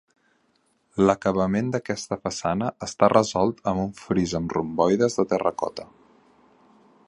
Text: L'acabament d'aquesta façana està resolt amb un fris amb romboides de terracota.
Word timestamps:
L'acabament 1.09 1.67
d'aquesta 1.75 2.17
façana 2.23 2.69
està 2.87 3.11
resolt 3.15 3.61
amb 3.73 3.83
un 3.85 3.93
fris 4.03 4.35
amb 4.41 4.57
romboides 4.59 5.19
de 5.21 5.27
terracota. 5.35 5.87